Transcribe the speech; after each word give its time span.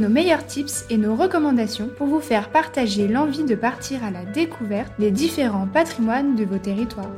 nos 0.00 0.08
meilleurs 0.08 0.46
tips 0.46 0.86
et 0.88 0.96
nos 0.96 1.14
recommandations 1.14 1.90
pour 1.96 2.06
vous 2.06 2.20
faire 2.20 2.50
partager 2.50 3.06
l'envie 3.06 3.44
de 3.44 3.54
partir 3.54 4.02
à 4.02 4.10
la 4.10 4.24
découverte 4.24 4.92
des 4.98 5.10
différents 5.10 5.66
patrimoines 5.66 6.36
de 6.36 6.44
vos 6.44 6.58
territoires. 6.58 7.12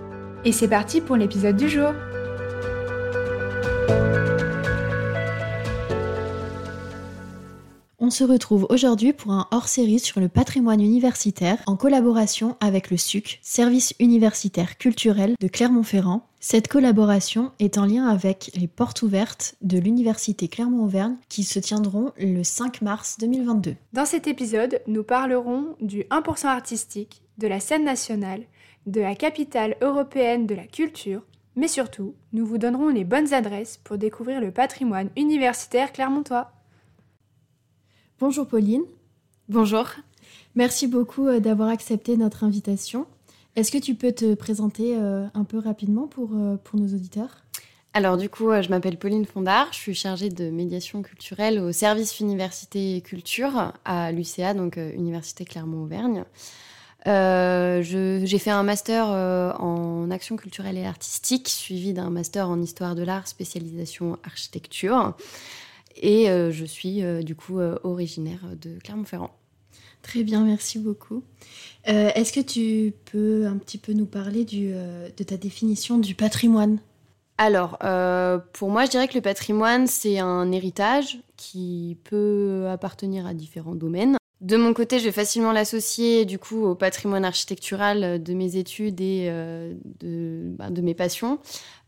Et 0.44 0.50
c'est 0.50 0.68
parti 0.68 1.00
pour 1.00 1.16
l'épisode 1.16 1.56
du 1.56 1.68
jour. 1.68 1.92
On 8.00 8.10
se 8.10 8.24
retrouve 8.24 8.66
aujourd'hui 8.68 9.12
pour 9.12 9.32
un 9.32 9.46
hors-série 9.52 10.00
sur 10.00 10.20
le 10.20 10.28
patrimoine 10.28 10.80
universitaire 10.80 11.58
en 11.66 11.76
collaboration 11.76 12.56
avec 12.58 12.90
le 12.90 12.96
SUC, 12.96 13.38
Service 13.42 13.94
universitaire 14.00 14.76
culturel 14.76 15.36
de 15.40 15.46
Clermont-Ferrand. 15.46 16.26
Cette 16.44 16.66
collaboration 16.66 17.52
est 17.60 17.78
en 17.78 17.86
lien 17.86 18.08
avec 18.08 18.50
les 18.56 18.66
portes 18.66 19.02
ouvertes 19.02 19.54
de 19.62 19.78
l'Université 19.78 20.48
Clermont-Auvergne 20.48 21.14
qui 21.28 21.44
se 21.44 21.60
tiendront 21.60 22.10
le 22.18 22.42
5 22.42 22.82
mars 22.82 23.16
2022. 23.20 23.76
Dans 23.92 24.04
cet 24.04 24.26
épisode, 24.26 24.80
nous 24.88 25.04
parlerons 25.04 25.76
du 25.80 26.00
1% 26.10 26.46
artistique, 26.46 27.22
de 27.38 27.46
la 27.46 27.60
scène 27.60 27.84
nationale, 27.84 28.42
de 28.86 29.00
la 29.00 29.14
capitale 29.14 29.76
européenne 29.82 30.48
de 30.48 30.56
la 30.56 30.66
culture, 30.66 31.22
mais 31.54 31.68
surtout, 31.68 32.16
nous 32.32 32.44
vous 32.44 32.58
donnerons 32.58 32.88
les 32.88 33.04
bonnes 33.04 33.32
adresses 33.32 33.78
pour 33.84 33.96
découvrir 33.96 34.40
le 34.40 34.50
patrimoine 34.50 35.10
universitaire 35.16 35.92
clermontois. 35.92 36.50
Bonjour 38.18 38.48
Pauline. 38.48 38.82
Bonjour. 39.48 39.86
Merci 40.56 40.88
beaucoup 40.88 41.28
euh, 41.28 41.38
d'avoir 41.38 41.68
accepté 41.68 42.16
notre 42.16 42.42
invitation. 42.42 43.06
Est-ce 43.56 43.70
que 43.70 43.78
tu 43.78 43.94
peux 43.94 44.12
te 44.12 44.34
présenter 44.34 44.96
euh, 44.96 45.26
un 45.34 45.44
peu 45.44 45.58
rapidement 45.58 46.06
pour, 46.06 46.30
euh, 46.34 46.56
pour 46.56 46.78
nos 46.78 46.94
auditeurs? 46.94 47.42
Alors 47.94 48.16
du 48.16 48.30
coup, 48.30 48.50
je 48.62 48.70
m'appelle 48.70 48.96
Pauline 48.96 49.26
Fondard, 49.26 49.68
je 49.72 49.76
suis 49.76 49.94
chargée 49.94 50.30
de 50.30 50.48
médiation 50.48 51.02
culturelle 51.02 51.58
au 51.58 51.72
service 51.72 52.20
Université 52.20 52.96
et 52.96 53.00
Culture 53.02 53.74
à 53.84 54.12
l'UCA, 54.12 54.54
donc 54.54 54.78
Université 54.78 55.44
Clermont-Auvergne. 55.44 56.24
J'ai 57.04 58.38
fait 58.38 58.50
un 58.50 58.62
master 58.62 59.08
en 59.08 60.10
action 60.10 60.36
culturelle 60.36 60.78
et 60.78 60.86
artistique, 60.86 61.50
suivi 61.50 61.92
d'un 61.92 62.08
master 62.08 62.48
en 62.48 62.62
histoire 62.62 62.94
de 62.94 63.02
l'art, 63.02 63.28
spécialisation 63.28 64.18
architecture. 64.24 65.14
Et 65.96 66.30
euh, 66.30 66.50
je 66.50 66.64
suis 66.64 67.02
euh, 67.02 67.22
du 67.22 67.34
coup 67.34 67.58
euh, 67.58 67.78
originaire 67.82 68.40
de 68.60 68.78
Clermont-Ferrand. 68.82 69.30
Très 70.02 70.24
bien, 70.24 70.44
merci 70.44 70.78
beaucoup. 70.78 71.22
Est-ce 71.84 72.32
que 72.32 72.40
tu 72.40 72.92
peux 73.10 73.46
un 73.46 73.56
petit 73.56 73.78
peu 73.78 73.92
nous 73.92 74.06
parler 74.06 74.44
de 74.44 75.22
ta 75.24 75.36
définition 75.36 75.98
du 75.98 76.14
patrimoine? 76.14 76.78
Alors, 77.38 77.78
pour 78.52 78.70
moi, 78.70 78.84
je 78.84 78.90
dirais 78.90 79.08
que 79.08 79.14
le 79.14 79.20
patrimoine, 79.20 79.86
c'est 79.86 80.18
un 80.18 80.52
héritage 80.52 81.18
qui 81.36 81.98
peut 82.04 82.68
appartenir 82.70 83.26
à 83.26 83.34
différents 83.34 83.74
domaines. 83.74 84.16
De 84.40 84.56
mon 84.56 84.74
côté, 84.74 84.98
je 84.98 85.04
vais 85.04 85.12
facilement 85.12 85.52
l'associer 85.52 86.24
du 86.24 86.38
coup 86.38 86.64
au 86.64 86.74
patrimoine 86.74 87.24
architectural 87.24 88.20
de 88.20 88.34
mes 88.34 88.56
études 88.56 89.00
et 89.00 89.28
de, 90.00 90.42
bah, 90.58 90.70
de, 90.70 90.82
mes 90.82 90.94
passions. 90.94 91.38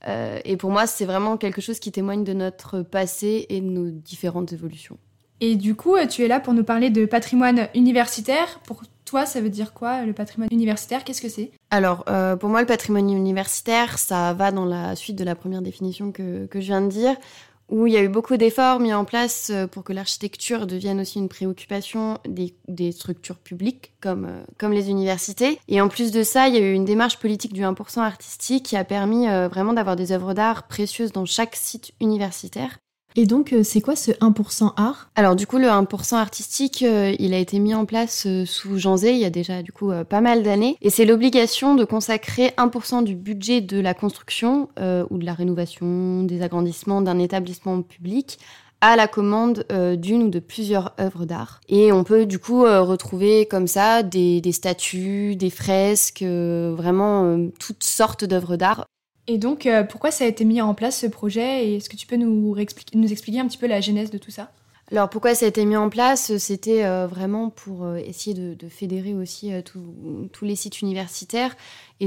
Euh, 0.06 0.38
et 0.44 0.56
pour 0.56 0.70
moi, 0.70 0.86
c'est 0.86 1.04
vraiment 1.04 1.36
quelque 1.36 1.60
chose 1.60 1.78
qui 1.78 1.90
témoigne 1.92 2.24
de 2.24 2.32
notre 2.32 2.82
passé 2.82 3.46
et 3.48 3.60
de 3.60 3.66
nos 3.66 3.90
différentes 3.90 4.52
évolutions. 4.52 4.98
Et 5.40 5.56
du 5.56 5.74
coup, 5.74 5.96
tu 6.08 6.22
es 6.22 6.28
là 6.28 6.40
pour 6.40 6.54
nous 6.54 6.64
parler 6.64 6.90
de 6.90 7.06
patrimoine 7.06 7.68
universitaire. 7.74 8.60
Pour 8.66 8.82
toi, 9.04 9.26
ça 9.26 9.40
veut 9.40 9.50
dire 9.50 9.72
quoi 9.72 10.04
le 10.04 10.12
patrimoine 10.12 10.48
universitaire? 10.52 11.04
Qu'est-ce 11.04 11.22
que 11.22 11.28
c'est? 11.28 11.50
Alors, 11.70 12.04
euh, 12.08 12.36
pour 12.36 12.48
moi, 12.48 12.60
le 12.60 12.66
patrimoine 12.66 13.10
universitaire, 13.10 13.98
ça 13.98 14.32
va 14.32 14.50
dans 14.50 14.64
la 14.64 14.96
suite 14.96 15.16
de 15.16 15.24
la 15.24 15.34
première 15.34 15.62
définition 15.62 16.12
que, 16.12 16.46
que 16.46 16.60
je 16.60 16.66
viens 16.66 16.82
de 16.82 16.88
dire, 16.88 17.16
où 17.68 17.86
il 17.86 17.92
y 17.92 17.96
a 17.96 18.02
eu 18.02 18.08
beaucoup 18.08 18.36
d'efforts 18.36 18.80
mis 18.80 18.92
en 18.92 19.04
place 19.04 19.50
euh, 19.50 19.66
pour 19.66 19.84
que 19.84 19.92
l'architecture 19.92 20.66
devienne 20.66 21.00
aussi 21.00 21.18
une 21.18 21.28
préoccupation 21.28 22.18
des, 22.28 22.54
des 22.68 22.92
structures 22.92 23.38
publiques 23.38 23.92
comme, 24.00 24.26
euh, 24.26 24.42
comme 24.58 24.72
les 24.72 24.90
universités. 24.90 25.58
Et 25.68 25.80
en 25.80 25.88
plus 25.88 26.12
de 26.12 26.22
ça, 26.22 26.48
il 26.48 26.54
y 26.54 26.58
a 26.58 26.60
eu 26.60 26.72
une 26.72 26.84
démarche 26.84 27.18
politique 27.18 27.52
du 27.52 27.62
1% 27.62 28.00
artistique 28.00 28.64
qui 28.64 28.76
a 28.76 28.84
permis 28.84 29.28
euh, 29.28 29.48
vraiment 29.48 29.72
d'avoir 29.72 29.96
des 29.96 30.12
œuvres 30.12 30.34
d'art 30.34 30.66
précieuses 30.68 31.12
dans 31.12 31.24
chaque 31.24 31.56
site 31.56 31.92
universitaire. 32.00 32.78
Et 33.16 33.26
donc, 33.26 33.52
euh, 33.52 33.62
c'est 33.62 33.80
quoi 33.80 33.94
ce 33.94 34.10
1% 34.10 34.72
art? 34.76 35.08
Alors, 35.14 35.36
du 35.36 35.46
coup, 35.46 35.58
le 35.58 35.68
1% 35.68 36.16
artistique, 36.16 36.82
euh, 36.82 37.14
il 37.20 37.32
a 37.32 37.38
été 37.38 37.60
mis 37.60 37.72
en 37.72 37.84
place 37.84 38.24
euh, 38.26 38.44
sous 38.44 38.76
Jean 38.76 38.96
Zé 38.96 39.12
il 39.12 39.18
y 39.18 39.24
a 39.24 39.30
déjà, 39.30 39.62
du 39.62 39.70
coup, 39.70 39.92
pas 40.08 40.20
mal 40.20 40.42
d'années. 40.42 40.76
Et 40.82 40.90
c'est 40.90 41.04
l'obligation 41.04 41.76
de 41.76 41.84
consacrer 41.84 42.48
1% 42.58 43.04
du 43.04 43.14
budget 43.14 43.60
de 43.60 43.78
la 43.78 43.94
construction 43.94 44.68
ou 45.10 45.18
de 45.18 45.24
la 45.24 45.34
rénovation, 45.34 46.24
des 46.24 46.42
agrandissements 46.42 47.02
d'un 47.02 47.18
établissement 47.18 47.82
public 47.82 48.38
à 48.80 48.96
la 48.96 49.06
commande 49.06 49.64
d'une 49.98 50.24
ou 50.24 50.28
de 50.28 50.40
plusieurs 50.40 50.92
œuvres 51.00 51.24
d'art. 51.24 51.60
Et 51.68 51.92
on 51.92 52.04
peut 52.04 52.26
du 52.26 52.38
coup 52.38 52.62
retrouver 52.62 53.46
comme 53.46 53.66
ça 53.66 54.02
des, 54.02 54.40
des 54.40 54.52
statues, 54.52 55.36
des 55.36 55.50
fresques, 55.50 56.22
vraiment 56.22 57.38
toutes 57.58 57.84
sortes 57.84 58.24
d'œuvres 58.24 58.56
d'art 58.56 58.84
et 59.26 59.38
donc, 59.38 59.66
euh, 59.66 59.84
pourquoi 59.84 60.10
ça 60.10 60.24
a 60.24 60.26
été 60.26 60.44
mis 60.44 60.60
en 60.60 60.74
place 60.74 61.00
ce 61.00 61.06
projet 61.06 61.66
Et 61.66 61.76
est-ce 61.76 61.88
que 61.88 61.96
tu 61.96 62.06
peux 62.06 62.16
nous, 62.16 62.56
expliquer 62.58 63.40
un 63.40 63.46
petit 63.46 63.58
peu 63.58 63.66
la 63.66 63.80
genèse 63.80 64.10
de 64.10 64.18
tout 64.18 64.30
ça? 64.30 64.50
Alors 64.92 65.08
pourquoi 65.08 65.34
ça 65.34 65.46
a 65.46 65.48
été 65.48 65.64
mis 65.64 65.76
en 65.76 65.88
place? 65.88 66.36
C'était 66.36 66.84
euh, 66.84 67.06
vraiment 67.06 67.48
pour 67.48 67.84
euh, 67.84 67.96
essayer 67.96 68.34
de, 68.34 68.68
fédérer 68.68 69.14
aussi 69.14 69.50
tous 69.64 70.44
les 70.44 70.56
sites 70.56 70.82
universitaires 70.82 71.56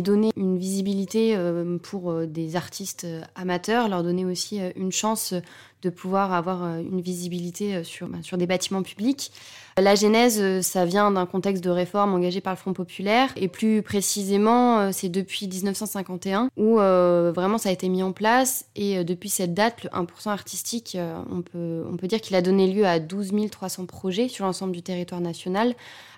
donner 0.01 0.31
une 0.35 0.57
visibilité 0.57 1.37
pour 1.83 2.13
des 2.25 2.55
artistes 2.55 3.07
amateurs, 3.35 3.89
leur 3.89 4.03
donner 4.03 4.25
aussi 4.25 4.59
une 4.75 4.91
chance 4.91 5.33
de 5.81 5.89
pouvoir 5.89 6.33
avoir 6.33 6.79
une 6.79 7.01
visibilité 7.01 7.83
sur, 7.83 8.07
bah, 8.07 8.17
sur 8.21 8.37
des 8.37 8.47
bâtiments 8.47 8.83
publics. 8.83 9.31
La 9.79 9.93
genèse, 9.93 10.39
euh, 10.41 10.63
ça 10.63 10.85
vient 10.85 11.11
d'un 11.11 11.27
contexte 11.27 11.63
de 11.63 11.69
réforme 11.69 12.15
engagé 12.15 12.41
par 12.41 12.51
le 12.51 12.57
Front 12.57 12.73
populaire, 12.73 13.29
et 13.35 13.47
plus 13.47 13.83
précisément, 13.83 14.79
euh, 14.79 14.89
c'est 14.91 15.09
depuis 15.09 15.47
1951 15.47 16.49
où 16.57 16.79
euh, 16.79 17.31
vraiment 17.35 17.59
ça 17.59 17.69
a 17.69 17.71
été 17.71 17.87
mis 17.87 18.01
en 18.01 18.11
place, 18.11 18.65
et 18.75 19.03
depuis 19.03 19.29
cette 19.29 19.53
date, 19.53 19.83
le 19.83 19.91
1% 19.91 20.29
artistique, 20.29 20.97
on, 21.31 21.43
peut, 21.43 21.83
on 21.91 21.95
peut 21.95 22.07
dire 22.07 22.21
qu'il 22.21 22.35
a 22.35 22.41
donné 22.41 22.65
lieu 22.65 22.87
à 22.87 22.99
12 22.99 23.31
300 23.51 23.85
projets 23.85 24.29
sur 24.29 24.45
l'ensemble 24.45 24.71
du 24.71 24.81
territoire 24.81 25.21
national, 25.21 25.75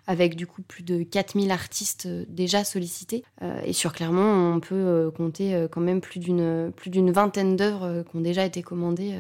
avec 0.10 0.36
du 0.36 0.48
coup 0.48 0.62
plus 0.62 0.84
de 0.84 1.04
4000 1.04 1.52
artistes 1.52 2.08
déjà 2.28 2.64
sollicités. 2.64 3.24
et 3.64 3.74
sur 3.74 3.94
Clermont, 3.94 4.56
on 4.56 4.60
peut 4.60 5.12
compter 5.16 5.68
quand 5.72 5.82
même 5.82 6.02
plus 6.02 6.20
d'une 6.20 7.12
vingtaine 7.12 7.56
d'œuvres 7.56 8.04
qui 8.10 8.18
ont 8.18 8.22
déjà 8.22 8.44
été 8.44 8.62
commandées 8.64 9.16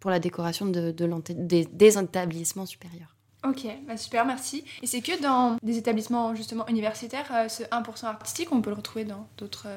pour 0.00 0.10
la 0.10 0.20
décoration 0.20 0.66
de, 0.66 0.90
des 0.90 1.98
établissements 1.98 2.66
supérieurs. 2.66 3.18
Ok, 3.46 3.66
bah 3.86 3.96
super, 3.96 4.26
merci. 4.26 4.64
Et 4.82 4.86
c'est 4.86 5.00
que 5.00 5.20
dans 5.22 5.58
des 5.62 5.78
établissements 5.78 6.34
justement 6.34 6.66
universitaires, 6.66 7.30
euh, 7.32 7.48
ce 7.48 7.62
1% 7.62 8.06
artistique, 8.06 8.50
on 8.50 8.60
peut 8.60 8.70
le 8.70 8.76
retrouver 8.76 9.04
dans 9.04 9.28
d'autres 9.36 9.68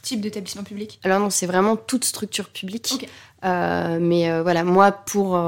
euh, 0.00 0.06
types 0.06 0.20
d'établissements 0.20 0.64
publics 0.64 1.00
Alors 1.04 1.20
non, 1.20 1.30
c'est 1.30 1.46
vraiment 1.46 1.76
toute 1.76 2.04
structure 2.04 2.48
publique. 2.48 3.08
Euh, 3.44 3.98
mais 4.00 4.42
voilà, 4.42 4.64
moi, 4.64 4.92
pour, 4.92 5.40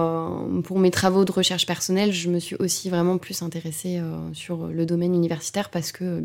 pour 0.65 0.79
mes 0.79 0.91
travaux 0.91 1.25
de 1.25 1.33
recherche 1.33 1.67
personnelle, 1.67 2.13
je 2.13 2.29
me 2.31 2.39
suis 2.39 2.57
aussi 2.57 2.89
vraiment 2.89 3.19
plus 3.19 3.43
intéressée 3.43 4.01
sur 4.33 4.67
le 4.69 4.87
domaine 4.87 5.15
universitaire 5.15 5.71
parce 5.71 5.93
que 5.93 6.23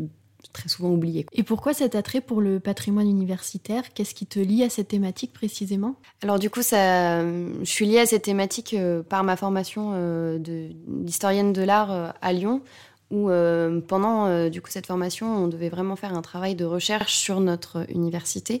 très 0.52 0.68
souvent 0.68 0.90
oublié. 0.90 1.26
Et 1.32 1.42
pourquoi 1.42 1.74
cet 1.74 1.94
attrait 1.94 2.20
pour 2.20 2.40
le 2.40 2.60
patrimoine 2.60 3.08
universitaire? 3.08 3.82
Qu'est-ce 3.94 4.14
qui 4.14 4.26
te 4.26 4.38
lie 4.38 4.62
à 4.62 4.70
cette 4.70 4.88
thématique 4.88 5.32
précisément? 5.32 5.96
Alors 6.22 6.38
du 6.38 6.50
coup, 6.50 6.62
ça, 6.62 7.22
je 7.22 7.64
suis 7.64 7.86
liée 7.86 8.00
à 8.00 8.06
cette 8.06 8.22
thématique 8.22 8.74
euh, 8.74 9.02
par 9.02 9.24
ma 9.24 9.36
formation 9.36 9.92
euh, 9.94 10.38
d'historienne 10.86 11.52
de, 11.52 11.62
l'art 11.62 11.92
euh, 11.92 12.08
à 12.22 12.32
Lyon, 12.32 12.62
où 13.10 13.30
euh, 13.30 13.80
pendant 13.80 14.26
euh, 14.26 14.48
du 14.48 14.60
coup 14.60 14.70
cette 14.70 14.86
formation, 14.86 15.44
on 15.44 15.48
devait 15.48 15.70
vraiment 15.70 15.96
faire 15.96 16.14
un 16.14 16.22
travail 16.22 16.54
de 16.54 16.64
recherche 16.64 17.14
sur 17.14 17.40
notre 17.40 17.86
université. 17.90 18.60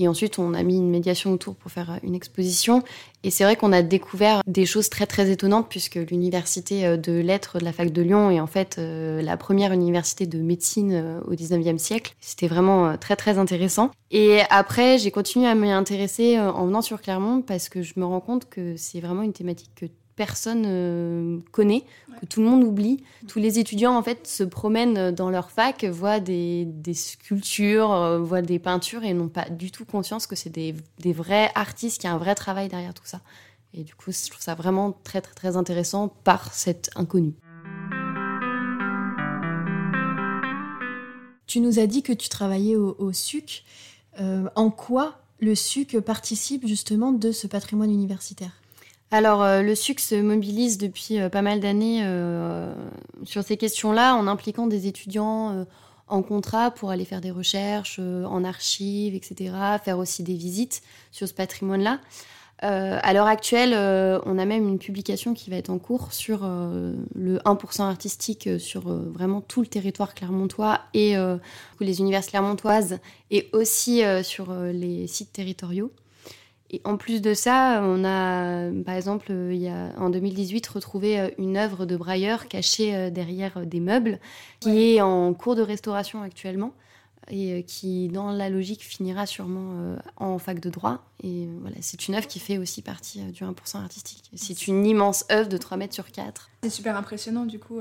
Et 0.00 0.06
ensuite, 0.06 0.38
on 0.38 0.54
a 0.54 0.62
mis 0.62 0.76
une 0.76 0.90
médiation 0.90 1.32
autour 1.32 1.56
pour 1.56 1.72
faire 1.72 1.90
euh, 1.90 1.96
une 2.04 2.14
exposition. 2.14 2.84
Et 3.24 3.30
c'est 3.30 3.42
vrai 3.42 3.56
qu'on 3.56 3.72
a 3.72 3.82
découvert 3.82 4.42
des 4.46 4.66
choses 4.66 4.88
très 4.88 5.06
très 5.06 5.30
étonnantes 5.30 5.68
puisque 5.68 5.96
l'université 5.96 6.96
de 6.96 7.12
lettres 7.20 7.58
de 7.58 7.64
la 7.64 7.72
fac 7.72 7.92
de 7.92 8.02
Lyon 8.02 8.30
est 8.30 8.38
en 8.38 8.46
fait 8.46 8.78
la 8.78 9.36
première 9.36 9.72
université 9.72 10.24
de 10.24 10.38
médecine 10.38 11.20
au 11.26 11.34
19e 11.34 11.78
siècle. 11.78 12.14
C'était 12.20 12.46
vraiment 12.46 12.96
très 12.96 13.16
très 13.16 13.36
intéressant. 13.36 13.90
Et 14.12 14.38
après, 14.50 14.98
j'ai 14.98 15.10
continué 15.10 15.48
à 15.48 15.56
m'y 15.56 15.72
intéresser 15.72 16.38
en 16.38 16.64
venant 16.66 16.80
sur 16.80 17.02
Clermont 17.02 17.42
parce 17.42 17.68
que 17.68 17.82
je 17.82 17.94
me 17.96 18.04
rends 18.04 18.20
compte 18.20 18.48
que 18.48 18.76
c'est 18.76 19.00
vraiment 19.00 19.22
une 19.22 19.32
thématique 19.32 19.72
que 19.74 19.86
personne 20.18 21.42
connaît, 21.52 21.84
que 22.20 22.26
tout 22.26 22.42
le 22.42 22.46
monde 22.46 22.64
oublie. 22.64 23.02
Tous 23.28 23.38
les 23.38 23.58
étudiants 23.58 23.96
en 23.96 24.02
fait 24.02 24.26
se 24.26 24.42
promènent 24.42 25.12
dans 25.12 25.30
leur 25.30 25.50
fac, 25.50 25.84
voient 25.84 26.20
des, 26.20 26.66
sculptures, 26.92 28.18
voient 28.20 28.42
des 28.42 28.58
peintures 28.58 29.04
et 29.04 29.14
n'ont 29.14 29.28
pas 29.28 29.48
du 29.48 29.70
tout 29.70 29.86
conscience 29.86 30.26
que 30.26 30.36
c'est 30.36 30.50
des, 30.50 30.74
vrais 31.12 31.50
artistes, 31.54 32.00
qu'il 32.00 32.10
y 32.10 32.12
a 32.12 32.14
un 32.14 32.18
vrai 32.18 32.34
travail 32.34 32.68
derrière 32.68 32.92
tout 32.92 33.06
ça. 33.06 33.20
Et 33.72 33.84
du 33.84 33.94
coup, 33.94 34.12
je 34.12 34.30
trouve 34.30 34.42
ça 34.42 34.54
vraiment 34.54 34.92
très 35.04 35.20
très 35.20 35.34
très 35.34 35.56
intéressant 35.56 36.08
par 36.08 36.52
cet 36.52 36.90
inconnu. 36.96 37.34
Tu 41.48 41.60
nous 41.60 41.78
as 41.78 41.86
dit 41.86 42.02
que 42.02 42.12
tu 42.12 42.28
travaillais 42.28 42.76
au, 42.76 43.12
SUC. 43.12 43.64
Euh, 44.20 44.50
en 44.54 44.70
quoi 44.70 45.22
le 45.40 45.54
SUC 45.54 45.98
participe 46.00 46.66
justement 46.66 47.10
de 47.10 47.32
ce 47.32 47.46
patrimoine 47.46 47.90
universitaire? 47.90 48.57
Alors, 49.10 49.42
euh, 49.42 49.62
le 49.62 49.74
SUC 49.74 50.00
se 50.00 50.14
mobilise 50.14 50.76
depuis 50.76 51.18
euh, 51.18 51.28
pas 51.28 51.42
mal 51.42 51.60
d'années 51.60 52.04
sur 53.24 53.42
ces 53.42 53.56
questions-là 53.56 54.14
en 54.14 54.26
impliquant 54.26 54.66
des 54.66 54.86
étudiants 54.86 55.66
en 56.06 56.22
contrat 56.22 56.70
pour 56.70 56.90
aller 56.90 57.04
faire 57.04 57.20
des 57.20 57.30
recherches 57.30 57.98
en 57.98 58.44
archives, 58.44 59.14
etc., 59.14 59.52
faire 59.84 59.98
aussi 59.98 60.22
des 60.22 60.34
visites 60.34 60.82
sur 61.10 61.28
ce 61.28 61.34
patrimoine-là. 61.34 62.00
Euh, 62.64 62.98
à 63.02 63.12
l'heure 63.12 63.28
actuelle, 63.28 63.72
euh, 63.72 64.18
on 64.26 64.36
a 64.36 64.44
même 64.44 64.66
une 64.66 64.80
publication 64.80 65.32
qui 65.32 65.48
va 65.48 65.56
être 65.56 65.70
en 65.70 65.78
cours 65.78 66.12
sur 66.12 66.40
euh, 66.42 66.92
le 67.14 67.38
1% 67.38 67.82
artistique 67.82 68.48
sur 68.58 68.88
vraiment 68.88 69.40
tout 69.40 69.60
le 69.60 69.68
territoire 69.68 70.14
clermontois 70.14 70.80
et 70.92 71.14
les 71.80 72.00
universités 72.00 72.32
clermontoises 72.32 72.98
et 73.30 73.48
aussi 73.52 74.02
sur 74.22 74.52
les 74.52 75.06
sites 75.06 75.32
territoriaux. 75.32 75.92
Et 76.70 76.80
en 76.84 76.96
plus 76.96 77.22
de 77.22 77.32
ça, 77.32 77.80
on 77.82 78.04
a, 78.04 78.70
par 78.84 78.94
exemple, 78.94 79.30
il 79.30 79.56
y 79.56 79.68
a, 79.68 79.92
en 79.96 80.10
2018, 80.10 80.66
retrouvé 80.66 81.34
une 81.38 81.56
œuvre 81.56 81.86
de 81.86 81.96
brailleur 81.96 82.46
cachée 82.46 83.10
derrière 83.10 83.64
des 83.64 83.80
meubles, 83.80 84.18
qui 84.60 84.94
est 84.94 85.00
en 85.00 85.32
cours 85.32 85.56
de 85.56 85.62
restauration 85.62 86.22
actuellement 86.22 86.72
et 87.30 87.52
euh, 87.52 87.62
qui, 87.62 88.08
dans 88.08 88.30
la 88.30 88.48
logique, 88.48 88.82
finira 88.82 89.26
sûrement 89.26 89.72
euh, 89.74 89.96
en 90.16 90.38
fac 90.38 90.60
de 90.60 90.70
droit. 90.70 91.04
Et 91.22 91.44
euh, 91.44 91.58
voilà, 91.60 91.76
c'est 91.80 92.08
une 92.08 92.14
œuvre 92.14 92.26
qui 92.26 92.38
fait 92.38 92.58
aussi 92.58 92.82
partie 92.82 93.20
du 93.32 93.44
1% 93.44 93.76
artistique. 93.76 94.30
C'est 94.34 94.66
une 94.66 94.86
immense 94.86 95.24
œuvre 95.30 95.48
de 95.48 95.56
3 95.56 95.76
mètres 95.76 95.94
sur 95.94 96.10
4. 96.10 96.50
C'est 96.62 96.70
super 96.70 96.96
impressionnant, 96.96 97.44
du 97.44 97.58
coup, 97.58 97.80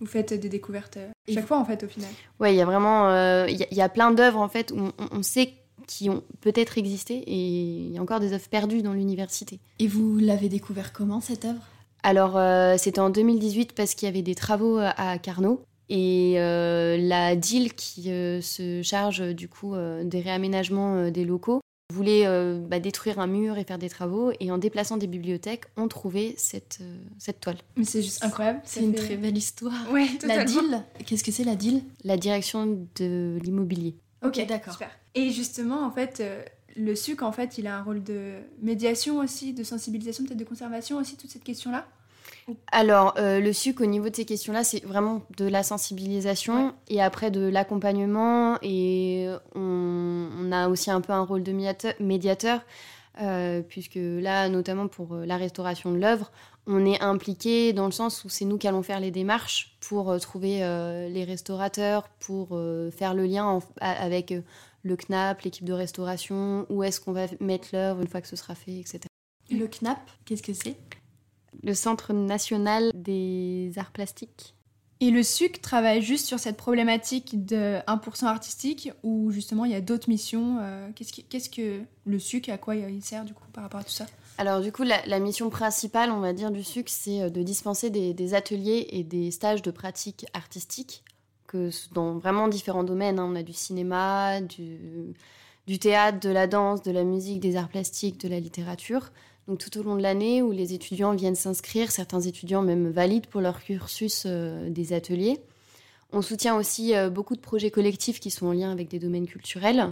vous 0.00 0.06
faites 0.06 0.34
des 0.34 0.48
découvertes 0.48 0.98
chaque 1.32 1.46
fois, 1.46 1.58
en 1.58 1.64
fait, 1.64 1.84
au 1.84 1.88
final. 1.88 2.10
Oui, 2.38 2.52
il 2.52 2.56
y 2.56 2.60
a 2.60 2.64
vraiment, 2.64 3.44
il 3.46 3.66
y, 3.70 3.80
a 3.80 3.88
plein 3.88 4.10
d'œuvres, 4.10 4.40
en 4.40 4.48
fait, 4.48 4.72
où 4.72 4.90
on, 5.12 5.22
sait 5.22 5.54
qui 5.90 6.08
ont 6.08 6.22
peut-être 6.40 6.78
existé, 6.78 7.14
et 7.14 7.36
il 7.36 7.92
y 7.92 7.98
a 7.98 8.02
encore 8.02 8.20
des 8.20 8.32
œuvres 8.32 8.48
perdues 8.48 8.82
dans 8.82 8.92
l'université. 8.92 9.58
Et 9.80 9.88
vous 9.88 10.18
l'avez 10.18 10.48
découvert 10.48 10.92
comment, 10.92 11.20
cette 11.20 11.44
œuvre? 11.44 11.62
Alors, 12.02 12.38
c'était 12.78 13.00
en 13.00 13.10
2018 13.10 13.74
parce 13.74 13.94
qu'il 13.94 14.06
y 14.06 14.08
avait 14.08 14.22
des 14.22 14.34
travaux 14.34 14.78
à 14.78 15.18
Carnot 15.18 15.62
et 15.90 16.34
euh, 16.36 16.96
la 16.96 17.34
DIL 17.34 17.74
qui 17.74 18.12
euh, 18.12 18.40
se 18.40 18.80
charge 18.82 19.34
du 19.34 19.48
coup 19.48 19.74
euh, 19.74 20.04
des 20.04 20.20
réaménagements 20.20 21.10
des 21.10 21.24
locaux 21.24 21.60
voulait 21.92 22.24
bah, 22.68 22.78
détruire 22.78 23.18
un 23.18 23.26
mur 23.26 23.58
et 23.58 23.64
faire 23.64 23.76
des 23.76 23.88
travaux 23.88 24.30
et 24.38 24.52
en 24.52 24.58
déplaçant 24.58 24.96
des 24.96 25.08
bibliothèques 25.08 25.64
ont 25.76 25.88
trouvé 25.88 26.36
cette, 26.38 26.78
cette 27.18 27.40
toile. 27.40 27.56
Mais 27.76 27.82
c'est 27.82 28.00
juste 28.00 28.24
incroyable. 28.24 28.60
C'est 28.62 28.80
une 28.80 28.94
très 28.94 29.16
belle 29.16 29.36
histoire. 29.36 29.74
Ouais, 29.90 30.06
la 30.24 30.44
DIL, 30.44 30.84
qu'est-ce 31.04 31.24
que 31.24 31.32
c'est 31.32 31.42
la 31.42 31.56
DIL 31.56 31.82
La 32.04 32.16
direction 32.16 32.86
de 32.94 33.40
l'immobilier. 33.42 33.96
Ok, 34.22 34.44
d'accord. 34.46 34.78
Et 35.14 35.30
justement, 35.30 35.84
en 35.84 35.90
fait, 35.90 36.22
le 36.76 36.94
SUC, 36.94 37.22
en 37.22 37.32
fait, 37.32 37.58
il 37.58 37.66
a 37.66 37.76
un 37.76 37.82
rôle 37.82 38.02
de 38.02 38.34
médiation 38.60 39.18
aussi, 39.18 39.52
de 39.52 39.64
sensibilisation, 39.64 40.24
peut-être 40.24 40.38
de 40.38 40.44
conservation 40.44 40.98
aussi, 40.98 41.16
toute 41.16 41.30
cette 41.30 41.44
question-là 41.44 41.86
alors, 42.72 43.14
euh, 43.18 43.40
le 43.40 43.52
SUC, 43.52 43.80
au 43.80 43.86
niveau 43.86 44.08
de 44.08 44.16
ces 44.16 44.24
questions-là, 44.24 44.64
c'est 44.64 44.84
vraiment 44.84 45.22
de 45.36 45.46
la 45.46 45.62
sensibilisation 45.62 46.74
et 46.88 47.02
après 47.02 47.30
de 47.30 47.48
l'accompagnement. 47.48 48.58
Et 48.62 49.28
on, 49.54 50.50
a 50.52 50.68
aussi 50.68 50.90
un 50.90 51.00
peu 51.00 51.12
un 51.12 51.22
rôle 51.22 51.42
de 51.42 51.52
médiateur, 52.00 52.60
euh, 53.20 53.62
puisque 53.62 53.98
là, 53.98 54.48
notamment 54.48 54.88
pour 54.88 55.14
euh, 55.14 55.26
la 55.26 55.36
restauration 55.36 55.92
de 55.92 55.98
l'œuvre, 55.98 56.30
on 56.66 56.84
est 56.84 57.00
impliqué 57.00 57.72
dans 57.72 57.86
le 57.86 57.92
sens 57.92 58.24
où 58.24 58.28
c'est 58.28 58.44
nous 58.44 58.58
qui 58.58 58.68
allons 58.68 58.82
faire 58.82 59.00
les 59.00 59.10
démarches 59.10 59.76
pour 59.80 60.18
trouver 60.20 60.58
les 61.10 61.24
restaurateurs, 61.24 62.08
pour 62.20 62.48
faire 62.92 63.14
le 63.14 63.24
lien 63.24 63.58
avec 63.80 64.32
le 64.82 64.96
CNAP, 64.96 65.42
l'équipe 65.42 65.64
de 65.64 65.72
restauration, 65.72 66.66
où 66.68 66.82
est-ce 66.82 67.00
qu'on 67.00 67.12
va 67.12 67.26
mettre 67.40 67.68
l'œuvre 67.72 68.02
une 68.02 68.08
fois 68.08 68.20
que 68.20 68.28
ce 68.28 68.36
sera 68.36 68.54
fait, 68.54 68.78
etc. 68.78 69.00
Le 69.50 69.66
CNAP, 69.66 69.98
qu'est-ce 70.24 70.42
que 70.42 70.52
c'est? 70.52 70.76
Le 71.62 71.74
Centre 71.74 72.12
national 72.12 72.92
des 72.94 73.72
arts 73.76 73.90
plastiques. 73.90 74.54
Et 75.02 75.10
le 75.10 75.22
SUC 75.22 75.62
travaille 75.62 76.02
juste 76.02 76.26
sur 76.26 76.38
cette 76.38 76.58
problématique 76.58 77.46
de 77.46 77.78
1% 77.86 78.26
artistique 78.26 78.90
ou 79.02 79.30
justement 79.30 79.64
il 79.64 79.72
y 79.72 79.74
a 79.74 79.80
d'autres 79.80 80.10
missions 80.10 80.58
euh, 80.60 80.90
Qu'est-ce 80.94 81.48
que 81.48 81.80
le 82.04 82.18
SUC, 82.18 82.50
à 82.50 82.58
quoi 82.58 82.76
il 82.76 83.02
sert 83.02 83.24
du 83.24 83.32
coup 83.32 83.44
par 83.50 83.64
rapport 83.64 83.80
à 83.80 83.84
tout 83.84 83.90
ça? 83.90 84.04
Alors 84.36 84.60
du 84.60 84.72
coup, 84.72 84.82
la, 84.82 85.20
mission 85.20 85.48
principale, 85.48 86.10
on 86.10 86.20
va 86.20 86.34
dire, 86.34 86.50
du 86.50 86.62
SUC, 86.62 86.90
c'est 86.90 87.22
euh, 87.22 87.30
de 87.30 87.42
dispenser 87.42 87.88
des, 87.88 88.34
ateliers 88.34 88.88
et 88.90 89.02
des 89.02 89.30
stages 89.30 89.62
de 89.62 89.70
pratique 89.70 90.26
artistique 90.34 91.02
que 91.46 91.70
dans 91.94 92.18
vraiment 92.18 92.48
différents 92.48 92.84
domaines. 92.84 93.18
Hein. 93.18 93.28
On 93.30 93.36
a 93.36 93.42
du 93.42 93.54
cinéma, 93.54 94.40
du 94.42 95.78
théâtre, 95.78 96.20
de 96.20 96.28
la 96.28 96.46
danse, 96.46 96.82
de 96.82 96.90
la 96.90 97.04
musique, 97.04 97.40
des 97.40 97.56
arts 97.56 97.70
plastiques, 97.70 98.20
de 98.20 98.28
la 98.28 98.38
littérature 98.38 99.10
donc 99.50 99.58
tout 99.58 99.80
au 99.80 99.82
long 99.82 99.96
de 99.96 100.02
l'année 100.02 100.42
où 100.42 100.52
les 100.52 100.74
étudiants 100.74 101.12
viennent 101.12 101.34
s'inscrire, 101.34 101.90
certains 101.90 102.20
étudiants 102.20 102.62
même 102.62 102.88
valident 102.88 103.26
pour 103.26 103.40
leur 103.40 103.60
cursus 103.60 104.22
euh, 104.24 104.70
des 104.70 104.92
ateliers. 104.92 105.40
On 106.12 106.22
soutient 106.22 106.54
aussi 106.54 106.94
euh, 106.94 107.10
beaucoup 107.10 107.34
de 107.34 107.40
projets 107.40 107.72
collectifs 107.72 108.20
qui 108.20 108.30
sont 108.30 108.46
en 108.46 108.52
lien 108.52 108.70
avec 108.70 108.86
des 108.86 109.00
domaines 109.00 109.26
culturels, 109.26 109.88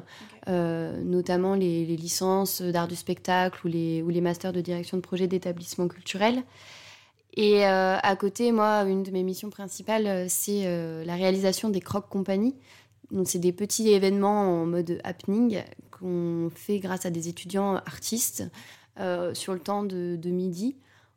euh, 0.46 1.02
notamment 1.02 1.56
les, 1.56 1.84
licences 1.96 2.62
d'art 2.62 2.86
du 2.86 2.94
spectacle 2.94 3.66
ou 3.66 3.68
les, 3.68 4.00
ou 4.00 4.10
les 4.10 4.20
masters 4.20 4.52
de 4.52 4.60
direction 4.60 4.96
de 4.96 5.02
projets 5.02 5.26
d'établissements 5.26 5.88
culturels. 5.88 6.44
Et 7.36 7.64
à 7.64 8.16
côté, 8.16 8.50
moi, 8.50 8.82
une 8.82 9.04
de 9.04 9.12
mes 9.12 9.22
missions 9.22 9.50
principales, 9.50 10.28
c'est 10.28 10.64
la 11.04 11.14
réalisation 11.14 11.68
des 11.68 11.78
croque 11.78 12.08
compagnies. 12.08 12.56
Donc, 13.12 13.28
c'est 13.28 13.38
des 13.38 13.52
petits 13.52 13.88
événements 13.90 14.62
en 14.62 14.66
mode 14.66 14.98
happening 15.04 15.62
qu'on 15.92 16.50
fait 16.52 16.80
grâce 16.80 17.06
à 17.06 17.10
des 17.10 17.28
étudiants 17.28 17.76
artistes 17.76 18.50
sur 19.34 19.54
le 19.54 19.60
temps 19.60 19.84
de, 19.84 20.30
midi, 20.30 20.76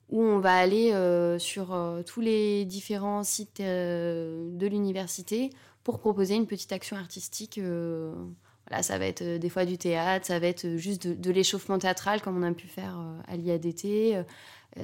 où 0.09 0.21
on 0.21 0.39
va 0.39 0.55
aller 0.55 0.91
euh, 0.91 1.39
sur 1.39 1.73
euh, 1.73 2.03
tous 2.03 2.21
les 2.21 2.65
différents 2.65 3.23
sites 3.23 3.61
de 3.61 4.67
l'université 4.67 5.49
pour 5.83 5.99
proposer 5.99 6.35
une 6.35 6.47
petite 6.47 6.71
action 6.73 6.97
artistique. 6.97 7.59
voilà, 7.59 8.83
ça 8.83 8.99
va 8.99 9.05
être 9.05 9.23
des 9.23 9.49
fois 9.49 9.65
du 9.65 9.77
théâtre, 9.77 10.25
ça 10.25 10.39
va 10.39 10.47
être 10.47 10.75
juste 10.75 11.07
de, 11.07 11.31
l'échauffement 11.31 11.79
théâtral 11.79 12.21
comme 12.21 12.37
on 12.37 12.43
a 12.43 12.51
pu 12.53 12.67
faire 12.67 12.99
à 13.27 13.35
l'IADT. 13.35 14.23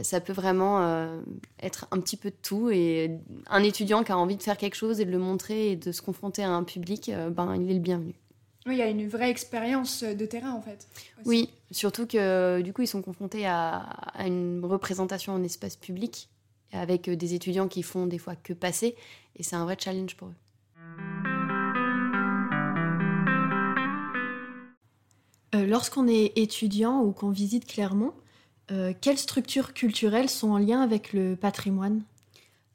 ça 0.02 0.22
peut 0.22 0.34
vraiment 0.34 1.22
être 1.62 1.88
un 1.92 2.00
petit 2.00 2.18
peu 2.18 2.32
de 2.32 2.36
tout. 2.42 2.72
Et 2.72 3.12
un 3.48 3.62
étudiant 3.62 4.04
qui 4.04 4.12
a 4.12 4.18
envie 4.18 4.38
de 4.38 4.44
faire 4.44 4.58
quelque 4.58 4.76
chose 4.76 5.00
et 5.00 5.06
de 5.06 5.12
le 5.12 5.20
montrer 5.20 5.72
et 5.72 5.76
de 5.76 5.92
se 5.92 6.02
confronter 6.02 6.44
à 6.44 6.50
un 6.50 6.64
public, 6.64 7.12
ben, 7.32 7.56
il 7.56 7.70
est 7.70 7.76
le 7.76 7.80
bienvenu. 7.80 8.16
Oui, 8.68 8.76
il 8.76 8.80
y 8.80 8.82
a 8.82 8.90
une 8.90 9.08
vraie 9.08 9.30
expérience 9.30 10.04
de 10.04 10.26
terrain 10.26 10.52
en 10.52 10.62
fait. 10.62 10.88
Oui, 11.26 11.50
surtout 11.72 12.06
que 12.06 12.62
du 12.62 12.74
coup 12.74 12.82
ils 12.82 12.88
sont 12.88 13.02
confrontés 13.02 13.46
à, 13.48 13.86
une 14.20 14.64
représentation 14.64 15.34
en 15.34 15.44
espace 15.44 15.78
public 15.78 16.30
avec 16.74 17.10
des 17.10 17.34
étudiants 17.34 17.70
qui 17.70 17.82
font 17.82 18.08
des 18.08 18.18
fois 18.18 18.36
que 18.36 18.52
passer 18.52 18.96
et 19.38 19.44
c'est 19.44 19.56
un 19.56 19.64
vrai 19.64 19.78
challenge 19.80 20.18
pour 20.18 20.28
eux. 20.28 20.36
Euh, 25.56 25.66
lorsqu'on 25.66 26.08
est 26.08 26.38
étudiant 26.38 27.02
ou 27.02 27.14
qu'on 27.14 27.30
visite 27.30 27.66
Clermont, 27.66 28.14
euh, 28.72 28.94
quelles 29.00 29.18
structures 29.18 29.74
culturelles 29.74 30.30
sont 30.30 30.50
en 30.50 30.58
lien 30.58 30.82
avec 30.82 31.14
le 31.14 31.36
patrimoine? 31.36 32.04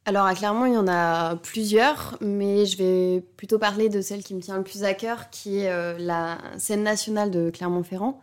Alors 0.04 0.26
à 0.26 0.34
Clermont, 0.34 0.66
il 0.66 0.74
y 0.74 0.76
en 0.76 0.88
a 0.88 1.36
plusieurs, 1.36 2.18
mais 2.20 2.66
je 2.66 2.76
vais 2.76 3.20
plutôt 3.36 3.58
parler 3.58 3.88
de 3.88 4.00
celle 4.00 4.24
qui 4.24 4.34
me 4.34 4.40
tient 4.40 4.56
le 4.56 4.64
plus 4.64 4.82
à 4.82 4.94
cœur, 4.94 5.30
qui 5.30 5.60
est 5.60 5.70
euh, 5.70 5.96
la 5.96 6.38
scène 6.58 6.82
nationale 6.82 7.30
de 7.30 7.50
Clermont-Ferrand, 7.50 8.20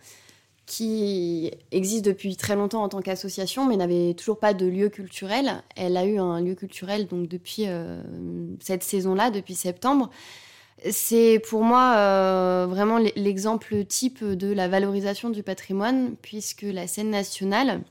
qui 0.66 1.52
existe 1.72 2.04
depuis 2.04 2.36
très 2.36 2.58
longtemps 2.58 2.84
en 2.84 2.90
tant 2.90 3.02
qu'association, 3.02 3.66
mais 3.66 3.78
n'avait 3.78 4.14
toujours 4.14 4.40
pas 4.40 4.54
de 4.54 4.66
lieu 4.66 4.90
culturel. 4.90 5.64
Elle 5.78 5.96
a 5.96 6.06
eu 6.06 6.20
un 6.20 6.42
lieu 6.42 6.54
culturel 6.54 7.08
donc 7.08 7.30
depuis 7.30 7.64
euh, 7.68 8.02
cette 8.60 8.84
saison-là, 8.84 9.32
depuis 9.32 9.56
septembre. 9.56 10.10
C'est 10.92 11.42
pour 11.50 11.64
moi 11.64 11.96
euh, 11.96 12.68
vraiment 12.70 12.98
l'exemple 13.16 13.86
type 13.86 14.24
de 14.24 14.52
la 14.52 14.68
valorisation 14.68 15.30
du 15.30 15.44
patrimoine, 15.44 16.16
puisque 16.22 16.64
la 16.64 16.88
scène 16.88 17.10
nationale, 17.10 17.82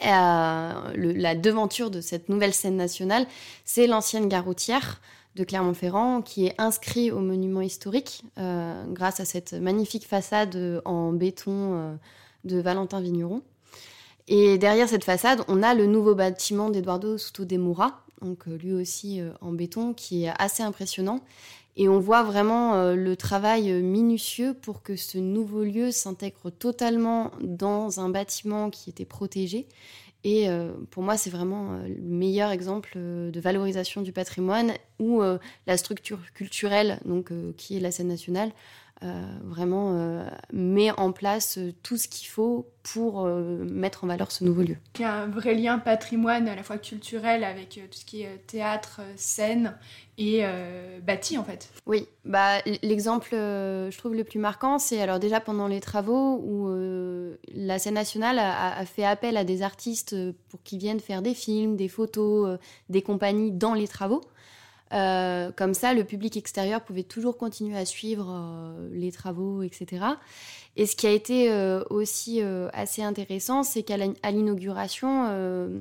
la 0.00 1.34
devanture 1.34 1.90
de 1.90 2.00
cette 2.00 2.28
nouvelle 2.28 2.54
scène 2.54 2.76
nationale, 2.76 3.26
c'est 3.64 3.86
l'ancienne 3.86 4.28
gare 4.28 4.44
routière 4.44 5.00
de 5.36 5.44
Clermont-Ferrand 5.44 6.22
qui 6.22 6.46
est 6.46 6.54
inscrit 6.58 7.10
au 7.12 7.20
monument 7.20 7.60
historique 7.60 8.24
euh, 8.38 8.84
grâce 8.88 9.20
à 9.20 9.24
cette 9.24 9.52
magnifique 9.52 10.06
façade 10.06 10.82
en 10.84 11.12
béton 11.12 11.52
euh, 11.52 11.94
de 12.44 12.60
Valentin 12.60 13.00
Vigneron. 13.00 13.42
Et 14.26 14.58
derrière 14.58 14.88
cette 14.88 15.04
façade, 15.04 15.42
on 15.48 15.62
a 15.62 15.74
le 15.74 15.86
nouveau 15.86 16.14
bâtiment 16.14 16.70
d'Eduardo 16.70 17.16
Souto 17.16 17.44
de 17.44 17.56
Moura, 17.56 18.04
donc 18.20 18.44
lui 18.46 18.74
aussi 18.74 19.22
en 19.40 19.52
béton, 19.52 19.94
qui 19.94 20.24
est 20.24 20.32
assez 20.38 20.62
impressionnant. 20.62 21.20
Et 21.78 21.88
on 21.88 22.00
voit 22.00 22.24
vraiment 22.24 22.92
le 22.92 23.14
travail 23.14 23.72
minutieux 23.82 24.52
pour 24.52 24.82
que 24.82 24.96
ce 24.96 25.16
nouveau 25.16 25.62
lieu 25.62 25.92
s'intègre 25.92 26.50
totalement 26.50 27.30
dans 27.40 28.00
un 28.00 28.08
bâtiment 28.08 28.68
qui 28.68 28.90
était 28.90 29.04
protégé. 29.04 29.68
Et 30.24 30.48
euh, 30.48 30.72
pour 30.90 31.02
moi, 31.02 31.16
c'est 31.16 31.30
vraiment 31.30 31.74
euh, 31.74 31.88
le 31.88 32.00
meilleur 32.02 32.50
exemple 32.50 32.94
euh, 32.96 33.30
de 33.30 33.40
valorisation 33.40 34.02
du 34.02 34.12
patrimoine 34.12 34.72
où 34.98 35.22
la 35.68 35.76
structure 35.76 36.18
culturelle, 36.34 36.98
donc, 37.04 37.30
qui 37.56 37.76
est 37.76 37.80
la 37.80 37.92
scène 37.92 38.08
nationale, 38.08 38.50
vraiment 39.42 40.24
met 40.52 40.90
en 40.92 41.12
place 41.12 41.58
tout 41.82 41.96
ce 41.96 42.08
qu'il 42.08 42.28
faut 42.28 42.66
pour 42.82 43.24
mettre 43.24 44.04
en 44.04 44.06
valeur 44.06 44.32
ce 44.32 44.44
nouveau 44.44 44.62
lieu. 44.62 44.76
Il 44.96 45.02
y 45.02 45.04
a 45.04 45.14
un 45.14 45.26
vrai 45.28 45.54
lien 45.54 45.78
patrimoine 45.78 46.48
à 46.48 46.56
la 46.56 46.62
fois 46.62 46.78
culturel 46.78 47.44
avec 47.44 47.80
tout 47.90 47.98
ce 47.98 48.04
qui 48.04 48.22
est 48.22 48.46
théâtre, 48.46 49.00
scène 49.16 49.74
et 50.18 50.40
euh, 50.42 50.98
bâti 51.00 51.38
en 51.38 51.44
fait. 51.44 51.70
Oui, 51.86 52.06
bah, 52.24 52.58
l'exemple 52.82 53.34
euh, 53.34 53.90
je 53.90 53.98
trouve 53.98 54.14
le 54.14 54.24
plus 54.24 54.40
marquant, 54.40 54.78
c'est 54.78 55.00
alors 55.00 55.20
déjà 55.20 55.40
pendant 55.40 55.68
les 55.68 55.80
travaux 55.80 56.40
où 56.42 56.68
euh, 56.68 57.36
la 57.54 57.78
scène 57.78 57.94
nationale 57.94 58.38
a, 58.40 58.84
fait 58.84 59.04
appel 59.04 59.36
à 59.36 59.44
des 59.44 59.62
artistes 59.62 60.16
pour 60.48 60.60
qu'ils 60.64 60.80
viennent 60.80 61.00
faire 61.00 61.22
des 61.22 61.34
films, 61.34 61.76
des 61.76 61.88
photos, 61.88 62.58
des 62.88 63.02
compagnies 63.02 63.52
dans 63.52 63.74
les 63.74 63.86
travaux. 63.86 64.22
Comme 64.90 65.74
ça, 65.74 65.94
le 65.94 66.04
public 66.04 66.36
extérieur 66.36 66.82
pouvait 66.82 67.02
toujours 67.02 67.36
continuer 67.36 67.76
à 67.76 67.84
suivre 67.84 68.74
les 68.92 69.12
travaux, 69.12 69.62
etc. 69.62 70.16
Et 70.78 70.86
ce 70.86 70.94
qui 70.94 71.08
a 71.08 71.10
été 71.10 71.50
euh, 71.50 71.82
aussi 71.90 72.40
euh, 72.40 72.68
assez 72.72 73.02
intéressant, 73.02 73.64
c'est 73.64 73.82
qu'à 73.82 73.96
l'inauguration, 74.30 75.26
euh, 75.28 75.80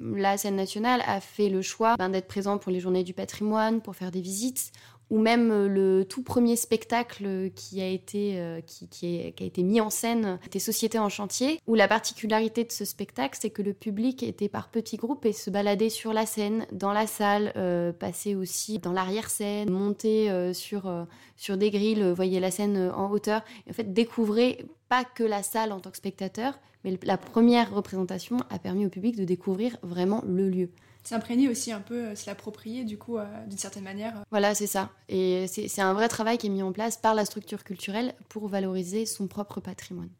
la 0.00 0.38
scène 0.38 0.54
nationale 0.54 1.02
a 1.04 1.20
fait 1.20 1.48
le 1.48 1.62
choix 1.62 1.96
ben, 1.98 2.10
d'être 2.10 2.28
présent 2.28 2.56
pour 2.56 2.70
les 2.70 2.78
journées 2.78 3.02
du 3.02 3.12
patrimoine, 3.12 3.80
pour 3.80 3.96
faire 3.96 4.12
des 4.12 4.20
visites, 4.20 4.70
ou 5.10 5.18
même 5.18 5.50
euh, 5.50 5.68
le 5.68 6.04
tout 6.04 6.22
premier 6.22 6.56
spectacle 6.56 7.50
qui 7.54 7.80
a 7.80 7.88
été, 7.88 8.40
euh, 8.40 8.60
qui, 8.60 8.88
qui, 8.88 9.32
a 9.38 9.44
été 9.44 9.62
mis 9.62 9.80
en 9.80 9.90
scène 9.90 10.38
était 10.44 10.58
Société 10.58 10.98
en 10.98 11.08
chantier, 11.08 11.60
où 11.66 11.74
la 11.74 11.88
particularité 11.88 12.64
de 12.64 12.72
ce 12.72 12.84
spectacle, 12.84 13.38
c'est 13.40 13.50
que 13.50 13.62
le 13.62 13.72
public 13.72 14.22
était 14.22 14.48
par 14.48 14.68
petits 14.68 14.96
groupes 14.96 15.24
et 15.24 15.32
se 15.32 15.50
baladait 15.50 15.90
sur 15.90 16.12
la 16.12 16.26
scène, 16.26 16.66
dans 16.72 16.92
la 16.92 17.06
salle, 17.06 17.52
euh, 17.56 17.92
passait 17.92 18.34
aussi 18.34 18.78
dans 18.78 18.92
l'arrière-scène, 18.92 19.70
montait 19.70 20.52
sur, 20.54 21.06
sur 21.36 21.56
des 21.56 21.70
grilles, 21.70 22.12
voyait 22.12 22.40
la 22.40 22.50
scène 22.50 22.90
en 22.94 23.10
hauteur, 23.10 23.42
et 23.66 23.70
en 23.70 23.74
fait 23.74 23.92
découvrait 23.92 24.58
pas 24.88 25.04
que 25.04 25.22
la 25.22 25.42
salle 25.42 25.72
en 25.72 25.80
tant 25.80 25.90
que 25.90 25.96
spectateur, 25.96 26.58
mais 26.84 26.98
la 27.02 27.16
première 27.16 27.74
représentation 27.74 28.38
a 28.50 28.58
permis 28.58 28.86
au 28.86 28.88
public 28.88 29.16
de 29.16 29.24
découvrir 29.24 29.76
vraiment 29.82 30.22
le 30.26 30.48
lieu 30.48 30.70
s'imprégner 31.06 31.48
aussi 31.48 31.72
un 31.72 31.80
peu, 31.80 32.06
euh, 32.06 32.14
se 32.16 32.26
l'approprier 32.26 32.84
du 32.84 32.98
coup 32.98 33.18
euh, 33.18 33.24
d'une 33.46 33.58
certaine 33.58 33.84
manière. 33.84 34.22
Voilà, 34.30 34.54
c'est 34.54 34.66
ça. 34.66 34.90
Et 35.08 35.46
c'est 35.46 35.80
un 35.80 35.94
vrai 35.94 36.08
travail 36.08 36.36
qui 36.36 36.48
est 36.48 36.50
mis 36.50 36.62
en 36.62 36.72
place 36.72 36.96
par 36.96 37.14
la 37.14 37.24
structure 37.24 37.64
culturelle 37.64 38.14
pour 38.28 38.48
valoriser 38.48 39.06
son 39.06 39.28
propre 39.28 39.60
patrimoine. 39.60 40.10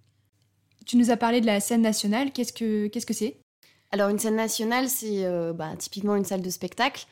Tu 0.86 0.96
nous 0.96 1.10
as 1.10 1.16
parlé 1.16 1.40
de 1.40 1.46
la 1.46 1.58
scène 1.58 1.82
nationale, 1.82 2.30
qu'est-ce 2.32 2.52
que 2.52 2.88
c'est 2.92 3.00
-ce 3.00 3.30
que 3.30 3.36
Alors 3.90 4.08
une 4.08 4.20
scène 4.20 4.36
nationale, 4.36 4.88
c'est 4.88 5.24
euh, 5.24 5.52
bah, 5.52 5.74
typiquement 5.76 6.14
une 6.14 6.24
salle 6.24 6.42
de 6.42 6.50
spectacle, 6.50 7.06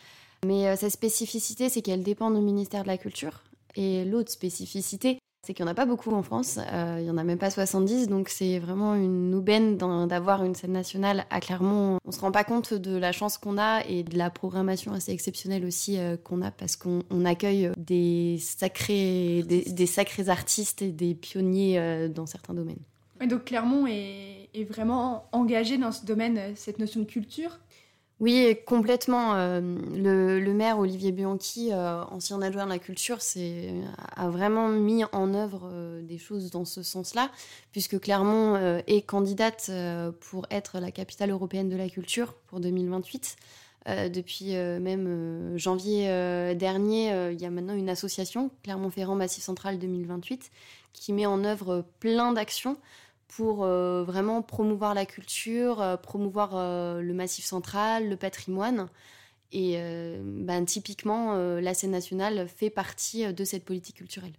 mais 0.46 0.76
sa 0.76 0.90
spécificité, 0.90 1.68
c'est 1.68 1.82
qu'elle 1.82 2.02
dépend 2.02 2.30
du 2.30 2.40
ministère 2.40 2.82
de 2.82 2.88
la 2.88 2.98
Culture. 2.98 3.42
Et 3.76 4.04
l'autre 4.04 4.30
spécificité, 4.30 5.18
c'est 5.44 5.54
qu'il 5.54 5.64
n'y 5.64 5.68
en 5.68 5.72
a 5.72 5.74
pas 5.74 5.86
beaucoup 5.86 6.12
en 6.12 6.22
France, 6.22 6.58
euh, 6.72 6.96
il 6.98 7.04
n'y 7.04 7.10
en 7.10 7.18
a 7.18 7.24
même 7.24 7.38
pas 7.38 7.50
70, 7.50 8.08
donc 8.08 8.28
c'est 8.28 8.58
vraiment 8.58 8.94
une 8.94 9.34
aubaine 9.34 9.76
d'avoir 9.76 10.44
une 10.44 10.54
scène 10.54 10.72
nationale 10.72 11.26
à 11.30 11.40
Clermont. 11.40 11.98
On 12.04 12.08
ne 12.08 12.12
se 12.12 12.20
rend 12.20 12.32
pas 12.32 12.44
compte 12.44 12.72
de 12.72 12.96
la 12.96 13.12
chance 13.12 13.38
qu'on 13.38 13.58
a 13.58 13.82
et 13.86 14.02
de 14.02 14.16
la 14.16 14.30
programmation 14.30 14.92
assez 14.92 15.12
exceptionnelle 15.12 15.64
aussi 15.64 15.98
euh, 15.98 16.16
qu'on 16.16 16.42
a 16.42 16.50
parce 16.50 16.76
qu'on 16.76 17.24
accueille 17.24 17.70
des 17.76 18.38
sacrés, 18.40 19.44
artistes 20.28 20.82
et 20.82 20.92
des 20.92 21.14
pionniers 21.14 21.78
euh, 21.78 22.08
dans 22.08 22.26
certains 22.26 22.54
domaines. 22.54 22.82
Et 23.20 23.26
donc 23.26 23.44
Clermont 23.44 23.86
est, 23.86 24.30
vraiment 24.68 25.26
engagé 25.32 25.78
dans 25.78 25.90
ce 25.90 26.06
domaine, 26.06 26.40
cette 26.54 26.78
notion 26.78 27.00
de 27.00 27.06
culture 27.06 27.58
oui, 28.20 28.56
complètement. 28.64 29.34
Euh, 29.34 29.60
le, 29.60 30.52
maire 30.52 30.78
Olivier 30.78 31.10
Bianchi, 31.10 31.72
euh, 31.72 32.04
ancien 32.04 32.40
adjoint 32.42 32.64
de 32.64 32.70
la 32.70 32.78
culture, 32.78 33.18
a 34.16 34.28
vraiment 34.28 34.68
mis 34.68 35.02
en 35.12 35.34
œuvre 35.34 35.68
euh, 35.72 36.00
des 36.00 36.18
choses 36.18 36.50
dans 36.50 36.64
ce 36.64 36.84
sens-là, 36.84 37.30
puisque 37.72 37.98
Clermont 37.98 38.56
est 38.86 39.02
candidate 39.02 39.70
pour 40.20 40.46
être 40.50 40.78
la 40.78 40.92
capitale 40.92 41.30
européenne 41.30 41.68
de 41.68 41.76
la 41.76 41.88
culture 41.88 42.34
pour 42.46 42.60
2028. 42.60 43.36
depuis 44.12 44.54
même 44.54 45.56
janvier 45.56 46.06
dernier, 46.54 47.32
il 47.32 47.40
y 47.40 47.44
a 47.44 47.50
maintenant 47.50 47.74
une 47.74 47.88
association, 47.88 48.50
Clermont-Ferrand 48.62 49.16
Massif 49.16 49.42
Central 49.42 49.78
2028, 49.78 50.50
qui 50.92 51.12
met 51.12 51.26
en 51.26 51.44
œuvre 51.44 51.84
plein 51.98 52.32
d'actions 52.32 52.78
pour 53.28 53.64
euh, 53.64 54.04
vraiment 54.04 54.42
promouvoir 54.42 54.94
la 54.94 55.06
culture, 55.06 55.80
euh, 55.80 55.96
promouvoir 55.96 56.52
euh, 56.54 57.00
le 57.00 57.14
massif 57.14 57.44
central, 57.44 58.08
le 58.08 58.16
patrimoine. 58.16 58.88
Et 59.52 59.78
ben, 60.24 60.64
typiquement, 60.64 61.36
la 61.36 61.74
scène 61.74 61.92
nationale 61.92 62.48
fait 62.48 62.70
partie 62.70 63.32
de 63.32 63.44
cette 63.44 63.64
politique 63.64 63.98
culturelle. 63.98 64.32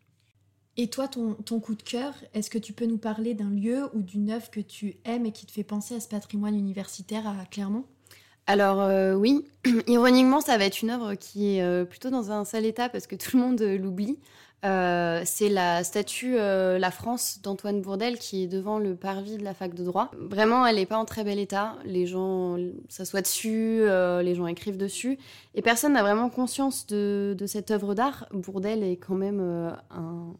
Et 0.75 0.89
toi, 0.89 1.07
ton, 1.07 1.35
ton 1.35 1.61
coup 1.61 1.73
de 1.73 1.83
cœur, 1.83 2.13
est-ce 2.33 2.49
que 2.49 2.57
tu 2.57 2.73
peux 2.73 2.85
nous 2.85 2.97
parler 2.97 3.33
d'un 3.33 3.49
lieu 3.49 3.87
ou 3.93 4.01
d'une 4.01 4.29
œuvre 4.29 4.51
que 4.51 4.59
tu 4.59 4.97
aimes 5.05 5.25
et 5.25 5.31
qui 5.31 5.45
te 5.45 5.53
fait 5.53 5.63
penser 5.63 5.95
à 5.95 6.01
ce 6.01 6.09
patrimoine 6.09 6.53
universitaire 6.53 7.25
à 7.29 7.45
Clermont? 7.45 7.85
Alors 8.45 9.17
oui, 9.17 9.45
ironiquement, 9.87 10.41
ça 10.41 10.57
va 10.57 10.65
être 10.65 10.81
une 10.81 10.89
œuvre 10.89 11.15
qui 11.15 11.59
est 11.59 11.85
plutôt 11.85 12.09
dans 12.09 12.33
un 12.33 12.43
sale 12.43 12.65
état 12.65 12.89
parce 12.89 13.07
que 13.07 13.15
tout 13.15 13.37
le 13.37 13.41
monde 13.41 13.61
l'oublie. 13.61 14.19
Euh, 14.65 15.21
c'est 15.25 15.49
la 15.49 15.83
statue 15.83 16.37
euh, 16.39 16.79
La 16.79 16.89
France 16.89 17.39
d'Antoine 17.43 17.81
Bourdel 17.81 18.17
qui 18.17 18.43
est 18.43 18.47
devant 18.47 18.79
le 18.79 18.95
parvis 18.95 19.37
de 19.37 19.43
la 19.43 19.53
fac 19.53 19.75
de 19.75 19.83
droit. 19.83 20.09
Vraiment, 20.17 20.65
elle 20.65 20.77
n'est 20.77 20.87
pas 20.87 20.97
en 20.97 21.05
très 21.05 21.23
bel 21.23 21.37
état. 21.37 21.75
Les 21.85 22.07
gens 22.07 22.57
s'assoient 22.89 23.21
dessus, 23.21 23.81
euh, 23.81 24.23
les 24.23 24.33
gens 24.33 24.47
écrivent 24.47 24.77
dessus, 24.77 25.19
et 25.53 25.61
personne 25.61 25.93
n'a 25.93 26.01
vraiment 26.01 26.29
conscience 26.29 26.87
de, 26.87 27.35
cette 27.45 27.69
œuvre 27.69 27.93
d'art. 27.93 28.27
Bourdel 28.33 28.81
est 28.81 28.97
quand 28.97 29.13
même 29.13 29.39
un, 29.91 30.33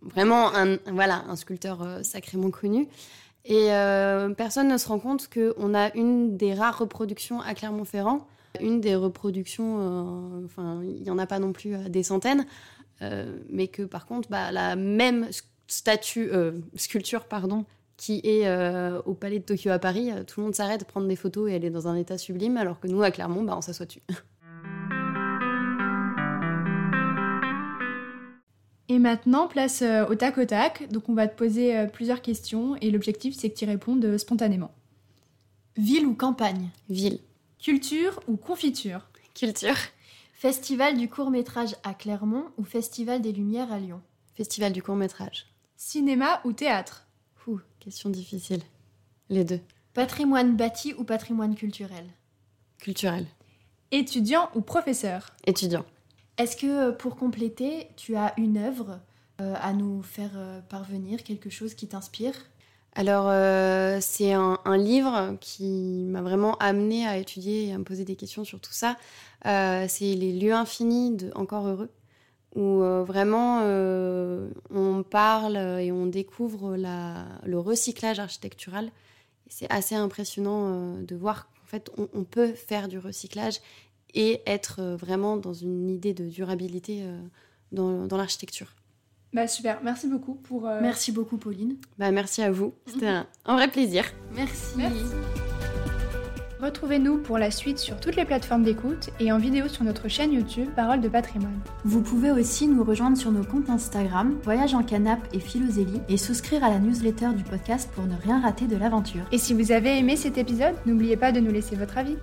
vraiment 0.00 0.54
un, 0.54 0.78
voilà, 0.90 1.24
un 1.28 1.36
sculpteur 1.36 1.86
sacrément 2.02 2.50
connu. 2.50 2.88
Et 3.44 3.68
personne 4.36 4.68
ne 4.68 4.76
se 4.76 4.88
rend 4.88 4.98
compte 4.98 5.28
qu'on 5.28 5.74
a 5.74 5.94
une 5.94 6.36
des 6.36 6.54
rares 6.54 6.78
reproductions 6.78 7.40
à 7.40 7.54
Clermont-Ferrand, 7.54 8.26
une 8.60 8.80
des 8.80 8.94
reproductions, 8.94 10.42
enfin, 10.44 10.80
il 10.82 11.02
n'y 11.02 11.10
en 11.10 11.18
a 11.18 11.26
pas 11.26 11.38
non 11.38 11.52
plus 11.52 11.76
des 11.88 12.02
centaines, 12.02 12.46
mais 13.00 13.68
que 13.68 13.82
par 13.82 14.06
contre, 14.06 14.28
bah, 14.28 14.50
la 14.52 14.76
même 14.76 15.28
statue, 15.68 16.30
euh, 16.32 16.52
sculpture, 16.74 17.24
pardon, 17.24 17.64
qui 17.96 18.20
est 18.24 18.46
euh, 18.46 19.00
au 19.06 19.14
palais 19.14 19.38
de 19.38 19.44
Tokyo 19.44 19.70
à 19.70 19.78
Paris, 19.78 20.10
tout 20.26 20.40
le 20.40 20.44
monde 20.46 20.54
s'arrête, 20.54 20.84
prendre 20.84 21.06
des 21.06 21.16
photos 21.16 21.50
et 21.50 21.54
elle 21.54 21.64
est 21.64 21.70
dans 21.70 21.88
un 21.88 21.96
état 21.96 22.18
sublime, 22.18 22.56
alors 22.56 22.80
que 22.80 22.88
nous, 22.88 23.02
à 23.02 23.10
Clermont, 23.10 23.42
bah, 23.42 23.54
on 23.56 23.60
s'assoit 23.60 23.86
dessus. 23.86 24.02
Et 28.90 28.98
maintenant, 28.98 29.48
place 29.48 29.84
au 30.08 30.14
tac 30.14 30.38
au 30.38 30.46
tac. 30.46 30.90
Donc, 30.90 31.10
on 31.10 31.12
va 31.12 31.28
te 31.28 31.36
poser 31.36 31.86
plusieurs 31.92 32.22
questions 32.22 32.74
et 32.76 32.90
l'objectif, 32.90 33.34
c'est 33.36 33.50
que 33.50 33.54
tu 33.54 33.66
répondes 33.66 34.16
spontanément. 34.16 34.70
Ville 35.76 36.06
ou 36.06 36.14
campagne? 36.14 36.70
Ville. 36.88 37.18
Culture 37.62 38.18
ou 38.28 38.38
confiture? 38.38 39.10
Culture. 39.34 39.76
Festival 40.40 40.96
du 40.96 41.08
court 41.08 41.32
métrage 41.32 41.74
à 41.82 41.94
Clermont 41.94 42.44
ou 42.58 42.62
Festival 42.62 43.20
des 43.20 43.32
Lumières 43.32 43.72
à 43.72 43.80
Lyon? 43.80 44.00
Festival 44.34 44.72
du 44.72 44.84
court 44.84 44.94
métrage. 44.94 45.46
Cinéma 45.76 46.40
ou 46.44 46.52
théâtre? 46.52 47.08
Ouh, 47.48 47.58
question 47.80 48.08
difficile. 48.08 48.62
Les 49.30 49.42
deux. 49.42 49.58
Patrimoine 49.94 50.56
bâti 50.56 50.94
ou 50.96 51.02
patrimoine 51.02 51.56
culturel? 51.56 52.06
Culturel. 52.78 53.26
Étudiant 53.90 54.48
ou 54.54 54.60
professeur? 54.60 55.34
Étudiant. 55.44 55.84
Est-ce 56.36 56.56
que 56.56 56.90
euh, 56.90 56.92
pour 56.92 57.16
compléter, 57.16 57.88
tu 57.96 58.14
as 58.14 58.32
une 58.36 58.58
œuvre 58.58 59.00
euh, 59.40 59.56
à 59.60 59.72
nous 59.72 60.04
faire 60.04 60.30
euh, 60.36 60.60
parvenir, 60.60 61.24
quelque 61.24 61.50
chose 61.50 61.74
qui 61.74 61.88
t'inspire? 61.88 62.34
Alors, 62.98 63.30
c'est 64.02 64.32
un, 64.32 64.76
livre 64.76 65.36
qui 65.40 66.04
m'a 66.08 66.20
vraiment 66.20 66.56
amené 66.56 67.06
à 67.06 67.16
étudier 67.16 67.66
et 67.66 67.72
à 67.72 67.78
me 67.78 67.84
poser 67.84 68.04
des 68.04 68.16
questions 68.16 68.44
sur 68.44 68.58
tout 68.58 68.72
ça. 68.72 68.96
Euh, 69.46 69.86
c'est 69.88 70.14
les 70.14 70.32
lieux 70.32 70.52
infinis 70.52 71.14
de 71.14 71.30
Encore 71.34 71.66
Heureux, 71.66 71.90
où 72.54 72.82
euh, 72.82 73.04
vraiment 73.04 73.60
euh, 73.62 74.48
on 74.70 75.02
parle 75.02 75.56
et 75.56 75.92
on 75.92 76.06
découvre 76.06 76.76
le 76.76 77.58
recyclage 77.58 78.18
architectural. 78.18 78.90
C'est 79.48 79.70
assez 79.70 79.94
impressionnant 79.94 80.96
de 81.00 81.16
voir 81.16 81.46
qu'en 81.46 81.66
fait 81.66 81.90
on, 81.96 82.24
peut 82.24 82.52
faire 82.52 82.88
du 82.88 82.98
recyclage 82.98 83.60
et 84.14 84.42
être 84.46 84.82
vraiment 84.82 85.36
dans 85.36 85.54
une 85.54 85.88
idée 85.88 86.12
de 86.12 86.28
durabilité 86.28 87.02
dans, 87.72 88.06
l'architecture. 88.10 88.74
Bah 89.32 89.46
super, 89.46 89.78
merci 89.84 90.08
beaucoup 90.08 90.34
pour... 90.34 90.66
euh, 90.66 90.78
Merci 90.80 91.12
beaucoup, 91.12 91.36
Pauline. 91.36 91.76
Bah, 91.98 92.10
merci 92.10 92.42
à 92.42 92.50
vous. 92.50 92.72
C'était 92.86 93.08
un, 93.08 93.26
un 93.44 93.54
vrai 93.56 93.68
plaisir. 93.68 94.04
Merci. 94.34 94.74
Merci. 94.76 95.02
Retrouvez-nous 96.60 97.18
pour 97.18 97.38
la 97.38 97.52
suite 97.52 97.78
sur 97.78 98.00
toutes 98.00 98.16
les 98.16 98.24
plateformes 98.24 98.64
d'écoute 98.64 99.10
et 99.20 99.30
en 99.30 99.38
vidéo 99.38 99.68
sur 99.68 99.84
notre 99.84 100.08
chaîne 100.08 100.32
YouTube 100.32 100.68
Parole 100.74 101.00
de 101.00 101.08
patrimoine. 101.08 101.60
Vous 101.84 102.02
pouvez 102.02 102.32
aussi 102.32 102.66
nous 102.66 102.82
rejoindre 102.82 103.16
sur 103.16 103.30
nos 103.30 103.44
comptes 103.44 103.70
Instagram, 103.70 104.36
Voyage 104.42 104.74
en 104.74 104.82
Canap 104.82 105.20
et 105.32 105.38
Philosélie, 105.38 106.00
et 106.08 106.16
souscrire 106.16 106.64
à 106.64 106.70
la 106.70 106.80
newsletter 106.80 107.28
du 107.36 107.44
podcast 107.44 107.88
pour 107.94 108.06
ne 108.06 108.16
rien 108.24 108.40
rater 108.40 108.66
de 108.66 108.76
l'aventure. 108.76 109.22
Et 109.30 109.38
si 109.38 109.54
vous 109.54 109.70
avez 109.70 109.98
aimé 109.98 110.16
cet 110.16 110.36
épisode, 110.36 110.74
n'oubliez 110.84 111.16
pas 111.16 111.30
de 111.30 111.38
nous 111.38 111.52
laisser 111.52 111.76
votre 111.76 111.96
avis. 111.96 112.16